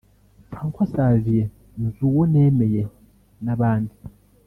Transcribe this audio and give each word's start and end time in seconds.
Francois 0.49 0.87
Xavier 0.95 1.51
Nzuwonemeye 1.81 2.83
n’abandi 3.45 3.95